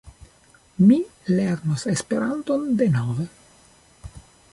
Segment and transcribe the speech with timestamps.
[0.85, 0.95] Mi
[1.39, 3.29] lernos Esperanton denove.